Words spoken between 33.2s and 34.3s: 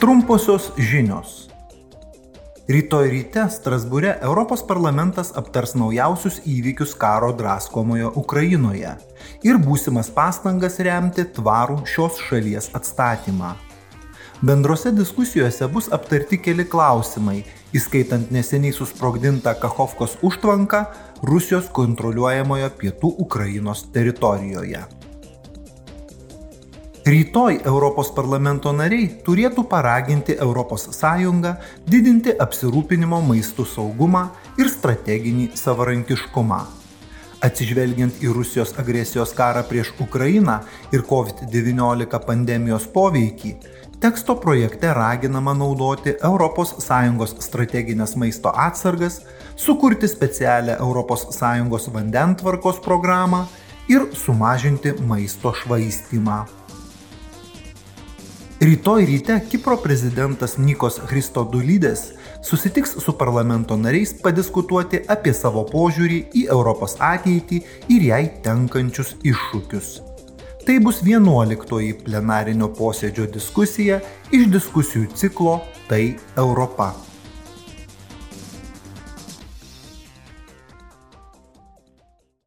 maistų saugumą